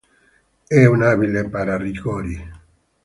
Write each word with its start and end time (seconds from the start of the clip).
È 0.65 0.83
un 0.83 1.03
abile 1.03 1.47
para-rigori. 1.47 2.53